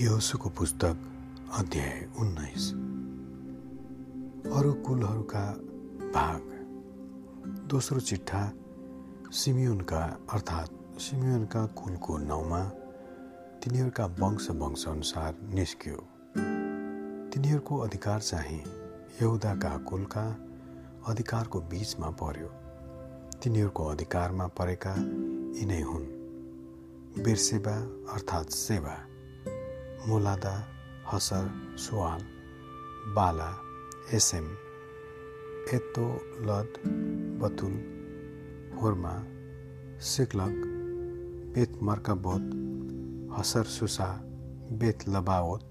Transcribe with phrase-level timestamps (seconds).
[0.00, 0.96] योसुको पुस्तक
[1.58, 2.70] अध्याय उन्नाइस।
[4.52, 5.52] अरू कुलहरूका
[6.14, 6.40] भाग।
[7.70, 8.52] दोस्रो चिट्ठा
[9.30, 12.64] सिमियोनका अर्थात् सिमियोनका कुलको नाउँमा
[13.64, 15.96] तिनीहरूका वंश वंशअनुसार निस्क्यो।
[17.30, 18.62] तिनीहरूको अधिकार चाहिँ
[19.22, 20.38] यहुदाका कुलका
[21.06, 22.48] अधिकारको बिचमा पर्यो।
[23.42, 24.94] तिनीहरूको अधिकारमा परेका
[25.60, 26.06] यिनै हुन्।
[27.24, 27.76] बिर्सेवा
[28.12, 28.96] अर्थात् सेवा
[30.08, 30.54] मुलादा
[31.12, 31.46] हसर
[31.78, 32.22] सुवाल
[33.14, 33.48] बाला
[34.12, 34.46] एसएम
[35.74, 36.06] एतो
[36.40, 36.72] लद
[37.40, 37.74] बतुल
[38.82, 39.14] होर्मा
[40.00, 40.60] सिक्लक
[41.54, 42.50] बेत मर्काबोत
[43.38, 44.08] हसर सुसा
[44.80, 45.70] बेत लबावत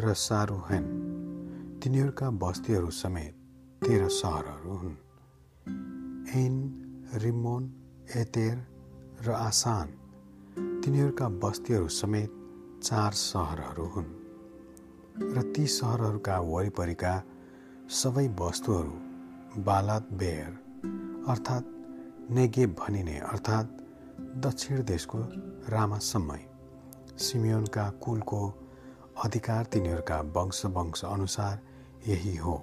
[0.00, 0.84] र सारुहेन
[1.84, 3.34] तिनीहरूका बस्तीहरू समेत
[3.86, 4.96] तेह्र सहरहरू हुन्।
[6.36, 6.56] एन
[7.14, 7.70] रिमोन
[8.16, 8.56] एतेर
[9.26, 9.88] र आसान
[10.84, 12.37] तिनीहरूका बस्तीहरू समेत
[12.82, 14.10] चार सहरहरू हुन्
[15.34, 17.22] र ती सहरहरूका वरिपरिका
[17.90, 20.52] सबै वस्तुहरू बालात बेयर
[21.28, 21.66] अर्थात्
[22.30, 23.66] नेगेब भनिने अर्थात्
[24.36, 25.18] दक्षिण देशको
[25.68, 26.40] रामासम्मै
[27.18, 28.40] सिमियोनका कुलको
[29.24, 31.60] अधिकार तिनीहरूका वंश वंश अनुसार
[32.08, 32.56] यही हो।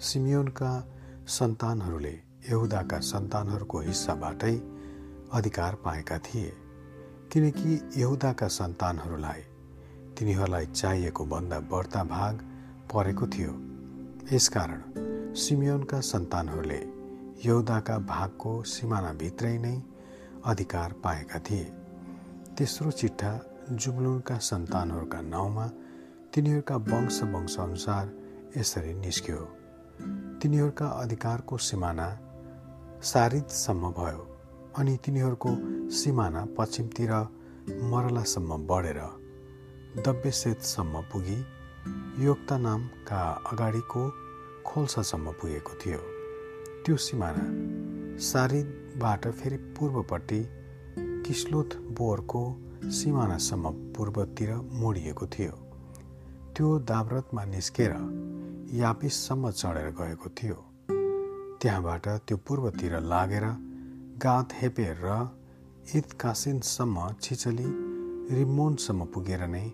[0.00, 0.72] सिमियोनका
[1.28, 2.16] सन्तानहरूले
[2.50, 4.56] यहुदाका सन्तानहरूको हिस्साबाटै
[5.32, 6.52] अधिकार पाएका थिए।
[7.32, 9.40] किनकि यहुदाका सन्तानहरूलाई
[10.18, 12.38] तिनीहरूलाई चाहिएको भन्दा बढ्ता भाग
[12.94, 13.52] परेको थियो।
[14.32, 14.82] यसकारण
[15.34, 16.80] सिमियोनका सन्तानहरूले
[17.44, 19.82] यहुदाका भागको सिमानाभित्रै नै
[20.44, 21.64] अधिकार पाएका थिए।
[22.58, 23.32] तेस्रो चिट्ठा
[23.72, 25.66] जुब्लुनका सन्तानहरूका नाउँमा
[26.34, 28.12] तिनीहरूका वंश वंशअनुसार
[28.56, 29.38] यसरी निस्क्यो।
[30.42, 32.08] तिनीहरूका अधिकारको सिमाना
[33.02, 34.31] सारिदसम्म भयो।
[34.78, 35.50] अनि तिनीहरूको
[35.90, 37.12] सिमाना पश्चिमतिर
[37.90, 39.00] मरलासम्म बढेर
[40.06, 41.38] दब्यसेतसम्म पुगी
[42.24, 43.20] योक्ता नामका
[43.52, 44.02] अगाडिको
[44.66, 45.98] खोल्सासम्म पुगेको थियो।
[46.84, 47.44] त्यो सिमाना
[48.18, 50.40] सारिदबाट फेरि पूर्वपट्टि
[51.26, 52.42] किस्लोथ बोरको
[52.90, 55.52] सिमानासम्म पूर्वतिर मोडिएको थियो।
[56.56, 57.92] त्यो दाब्रतमा निस्केर
[58.74, 60.58] यापिससम्म चढेर गएको थियो।
[61.62, 63.46] त्यहाँबाट त्यो पूर्वतिर लागेर
[64.24, 65.14] गात हेपेर र
[65.96, 67.64] ईद कासिनसम्म छिचली
[68.36, 69.66] रिमोनसम्म पुगेर नै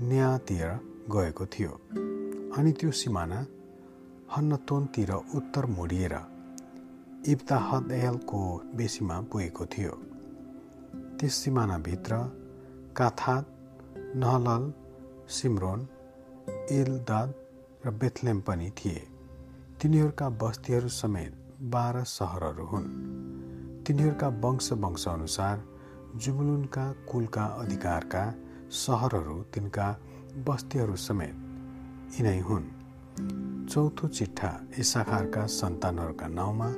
[0.00, 0.68] न्यातिर
[1.10, 1.70] गएको थियो।
[2.56, 3.40] अनि त्यो सिमाना
[4.36, 6.14] हन्नतोनतिर उत्तर मोडिएर
[7.26, 8.40] इब्ताहदयलको
[8.76, 9.94] बेसीमा पुगेको थियो।
[11.18, 12.12] त्यस सिमानाभित्र
[12.96, 13.44] काथात
[14.16, 14.72] नहलल
[15.28, 15.80] सिमरोन
[16.70, 17.34] इलदाद
[17.86, 19.02] र बेथलेम पनि थिए।
[19.82, 22.86] तिनीहरूका बस्तीहरू समेत बाह्र सहरहरू हुन्।
[23.90, 25.62] तिनीहरूका वंश वंशअनुसार
[26.22, 28.22] जुबुलुनका कुलका अधिकारका
[28.70, 29.86] सहरहरू तिनका
[30.46, 31.34] बस्तीहरू समेत
[32.16, 32.66] यिनै हुन्।
[33.66, 36.68] चौथो चिट्ठा इसाखारका सन्तानहरूका नाउँमा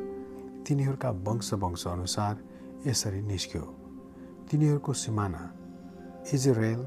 [0.65, 2.35] तिनीहरूका वंश वंशअनुसार
[2.87, 3.65] यसरी निस्क्यो।
[4.49, 5.43] तिनीहरूको सिमाना
[6.33, 6.81] Israel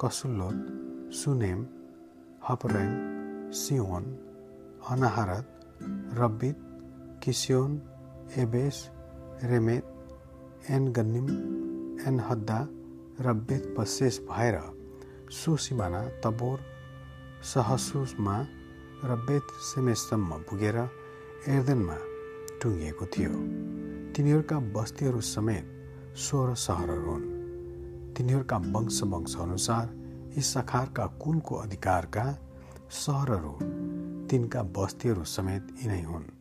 [0.00, 0.56] Chesulloth
[1.12, 1.60] Shunem
[2.48, 2.94] Hapharaim
[3.60, 4.04] Shion
[4.88, 5.44] Anaharath
[6.20, 6.56] Rabbith
[7.24, 7.70] Kishion
[8.38, 8.78] Ebez
[9.44, 9.84] Remeth
[10.70, 11.28] En Gannim
[12.08, 12.58] En Haddah
[13.20, 14.56] र बेत पशेष भएर
[15.30, 16.58] सुसिमाना तबोर
[17.42, 18.36] सहसुसमा
[19.04, 20.76] र बेत सेमेसम्म पुगेर
[21.48, 21.96] एर्देनमा
[22.62, 23.30] टुङ्गिएको थियो।
[24.12, 25.64] तिनीहरूका बस्तीहरू समेत
[26.16, 27.24] सोह्र सहरहरू हुन्।
[28.16, 29.86] तिनीहरूका वंश वंशअनुसार
[30.36, 32.26] यी सखारका कुलको अधिकारका
[32.90, 33.54] सहरहरू
[34.28, 36.39] तिनका बस्तीहरू समेत यिनै हुन्।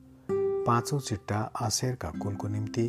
[0.69, 2.83] पाँचौँ चिट्टा आशेरका कुलको निम्ति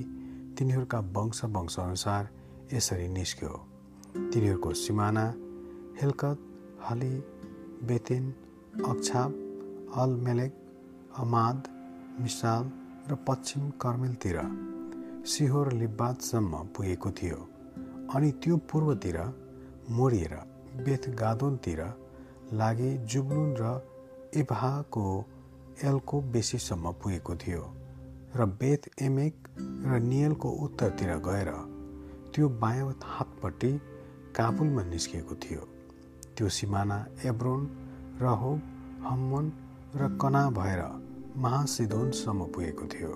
[0.58, 2.28] तिनीहरूका वंश वंशअनुसार
[2.72, 3.52] यसरी निस्क्यो।
[4.32, 5.24] तिनीहरूको सिमाना
[6.00, 6.38] हेलकत
[6.88, 7.14] हली
[7.88, 8.24] बेतेन
[8.84, 9.30] अक्षाप
[9.96, 10.52] अलमेलेक
[11.18, 11.68] अमाद
[12.20, 12.70] मिसाल
[13.10, 14.38] र पश्चिम कर्मेलतिर
[15.26, 17.40] सिहोर लिब्बातसम्म पुगेको थियो
[18.14, 19.18] अनि त्यो पूर्वतिर
[19.90, 20.34] मोडिएर
[20.84, 21.82] बेथ गादोनतिर
[22.52, 23.72] लागि जुब्लुन र
[24.36, 25.06] इभाको
[25.84, 27.62] एलको बेसीसम्म पुगेको थियो
[28.36, 29.48] र बेथ एमेक
[29.86, 31.50] र नियलको उत्तरतिर गएर
[32.34, 33.72] त्यो बायाँ हातपट्टि
[34.36, 35.62] काबुलमा निस्किएको थियो।
[36.36, 37.62] त्यो सिमाना एब्रोन
[38.22, 38.58] रहोब
[39.06, 39.46] हम्मन
[39.96, 40.82] र कना भएर
[41.36, 43.12] महासिदोनसम्म पुगेको थियो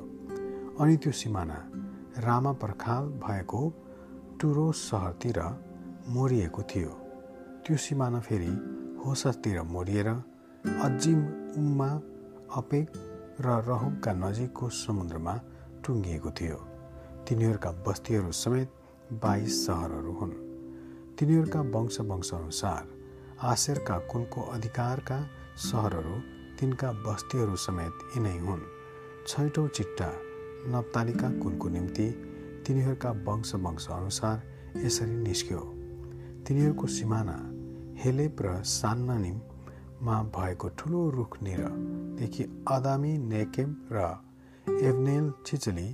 [0.80, 1.58] अनि त्यो सिमाना
[2.26, 3.60] रामा पर्खाल भएको
[4.40, 5.38] टुरो सहरतिर
[6.08, 6.92] मोडिएको थियो।
[7.64, 8.52] त्यो सिमाना फेरि
[9.04, 11.20] होसतिर मोडिएर अजिम
[11.60, 11.90] उम्मा
[12.56, 12.90] अपेक
[13.40, 15.34] र रहुमका नजिकको समुद्रमा
[15.86, 16.56] टुङ्गिएको थियो।
[17.28, 18.70] तिनीहरूका बस्तीहरू समेत
[19.12, 20.30] बाइस सहरहरू हुन्।
[21.18, 22.82] तिनीहरूका वंश वंशअनुसार
[23.42, 25.18] आशेरका कुलको अधिकारका
[25.56, 26.16] सहरहरू
[26.60, 28.62] तिनका बस्तीहरू समेत यिनै हुन्।
[29.26, 30.10] छैटौँ चिट्टा
[30.68, 32.06] नप्तालिका कुलको निम्ति
[32.66, 34.36] तिनीहरूका वंश वंशअनुसार
[34.76, 35.58] यसरी निस्क्यो।
[36.46, 37.36] तिनीहरूको सिमाना
[38.04, 38.62] हेलेप र
[39.94, 43.98] सान्नानिममा भएको ठुलो रुख निरदेखि अदामी नेकेम र
[44.82, 45.88] एभनेल छिचली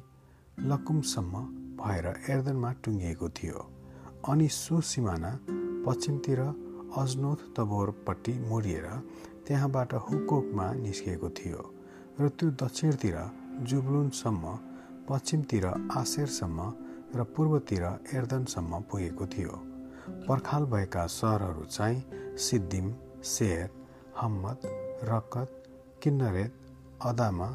[0.60, 1.34] लकुमसम्म
[1.76, 3.58] भएर एर्दनमा टुङ्गिएको थियो।
[4.28, 5.30] अनि सो सिमाना
[5.86, 6.40] पश्चिमतिर
[6.96, 8.86] अजनोथ तबोरपट्टि मोडिएर
[9.46, 11.60] त्यहाँबाट हुकोकमा निस्किएको थियो।
[12.20, 13.16] र त्यो दक्षिणतिर
[13.68, 14.44] जुबलुनसम्म
[15.08, 16.58] पश्चिमतिर आशेरसम्म
[17.16, 19.52] र पूर्वतिर एर्दनसम्म पुगेको थियो।
[20.28, 22.86] पर्खाल भएका सहरहरू चाहिँ सिद्धिम
[23.24, 23.79] सेर
[24.18, 24.60] हम्मत
[25.04, 25.62] रकत
[26.02, 26.54] किन्नरेत
[27.02, 27.46] अदामा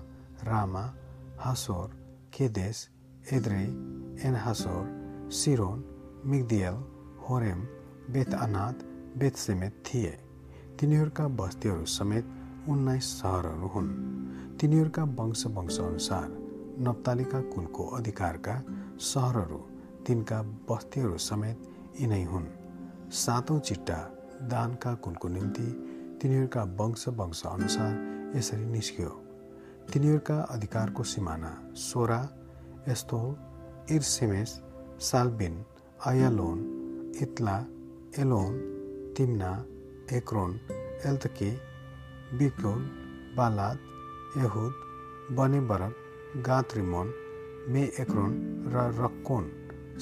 [0.43, 0.83] रामा
[1.39, 1.87] हासोर
[2.33, 2.77] केदेश
[3.33, 3.61] एद्रे
[4.27, 4.83] एनहासोर
[5.31, 5.83] सिरोन
[6.25, 6.77] मिग्दियल
[7.23, 7.61] होरेम
[8.13, 8.85] बेत अनाथ
[9.19, 10.11] बेत समेत थिए।
[10.79, 12.25] तिनीहरूका बस्तीहरू समेत
[12.69, 13.89] उन्नाइस सहरहरू हुन्।
[14.57, 16.27] तिनीहरूका वंश वंशअनुसार
[16.87, 18.55] नप्तालिका कुलको अधिकारका
[18.99, 19.59] सहरहरू
[20.07, 21.57] तिनका बस्तीहरू समेत
[22.01, 22.47] यिनै हुन्।
[23.15, 23.99] सातौँ चिट्टा
[24.51, 25.67] दानका कुलको निम्ति
[26.21, 27.91] तिनीहरूका वंश वंश अनुसार
[28.35, 29.09] यसरी निस्क्यो।
[29.93, 32.21] तिनीहरूका अधिकारको सिमाना Zorah
[32.87, 33.29] Eshtaol
[33.95, 34.61] Irshemesh
[35.01, 35.55] Shaalabbin
[36.07, 36.59] Aijalon
[37.21, 37.57] Ithlah
[38.19, 38.53] Elon
[39.17, 39.51] Timnah
[40.13, 40.59] Ekron
[41.05, 41.51] Eltekeh
[42.37, 42.81] बिक्लोन
[43.37, 43.77] Baalath
[44.37, 44.73] Jehud
[45.37, 45.93] Beneberak
[46.47, 47.13] Gathrimmon
[47.73, 48.33] मे एक्रोन
[48.73, 49.51] र रक्कोन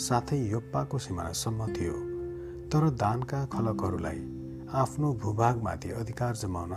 [0.06, 1.98] साथै योप्पाको सिमानासम्म थियो।
[2.70, 4.22] तर दानका खलकहरूलाई
[4.74, 6.72] आफ्नो भूभागमाथि अधिकार जमाउन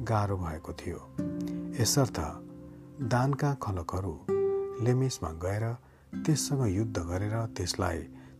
[0.00, 0.98] गाह्रो भएको थियो।
[1.74, 2.18] यसर्थ
[3.10, 4.14] दानका खलकहरू
[4.84, 5.64] लेमेसमा गएर
[6.14, 7.98] त्यससँग युद्ध गरेर त्यसलाई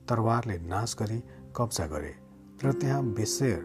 [0.09, 1.19] तरवारले नाश गरी
[1.57, 2.15] कब्जा गरे
[2.65, 3.59] र त्यहाँ बेसेर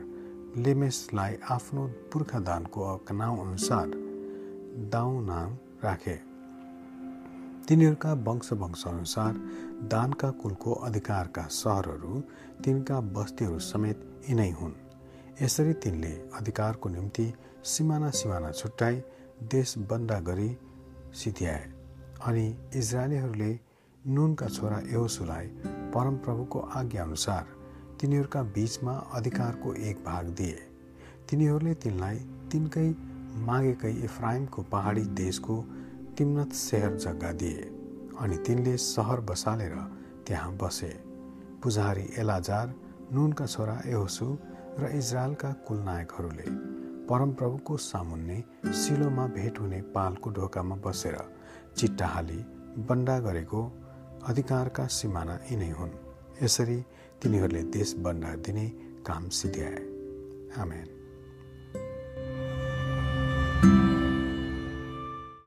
[0.57, 2.81] लेमेसलाई आफ्नो पुर्खा दानको
[3.13, 3.93] नाउँ अनुसार
[4.89, 6.17] दाउ नाम राखे।
[7.67, 9.33] तिनीहरूका वंश वंशअनुसार
[9.93, 12.21] दानका कुलको अधिकारका सहरहरू
[12.65, 13.97] तिनका बस्तीहरू समेत
[14.29, 14.75] यिनै हुन्।
[15.41, 17.23] यसरी तिनले अधिकारको निम्ति
[17.63, 18.95] सिमाना सिमाना छुट्याई
[19.51, 20.49] देश बन्दा गरी
[21.13, 21.65] सिध्याए
[22.25, 22.45] अनि
[22.75, 23.49] इजरायलीहरूले
[24.01, 25.47] नुनका छोरा एहोसुलाई
[25.93, 27.45] परमप्रभुको आज्ञाअनुसार
[28.01, 30.57] तिनीहरूका बीचमा अधिकारको एक भाग दिए।
[31.29, 32.17] तिनीहरूले तिनलाई
[32.51, 32.89] तिनकै
[33.45, 35.61] मागेकै इफ्राइमको पहाडी देशको
[36.17, 37.71] तिम्नत सहर जग्गा दिए
[38.19, 39.75] अनि तिनले सहर बसालेर
[40.27, 40.93] त्यहाँ बसे।
[41.63, 42.75] पुजारी एलाजार
[43.13, 44.35] नुनका छोरा एहोसु
[44.79, 46.45] र इजरायलका कुलनायकहरूले
[47.07, 51.17] परमप्रभुको सामुन्ने सिलोमा भेट हुने पालको ढोकामा बसेर
[51.77, 52.39] चिट्टा हाली
[52.89, 53.61] बन्डा गरेको
[54.25, 55.97] अधिकारका सिमाना यिनै हुन्।
[56.43, 56.77] यसरी
[57.21, 58.67] तिनीहरूले देश बन्डा दिने
[59.05, 59.81] काम सिध्याए।
[60.61, 60.96] आमेन।